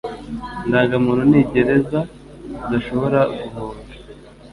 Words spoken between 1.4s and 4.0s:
gereza udashobora guhunga,